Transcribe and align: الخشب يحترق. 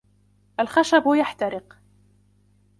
الخشب 0.59 1.03
يحترق. 1.07 1.77